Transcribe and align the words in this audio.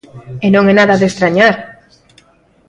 E 0.45 0.47
non 0.53 0.63
é 0.71 0.73
nada 0.77 0.99
de 0.99 1.09
estrañar. 1.11 1.55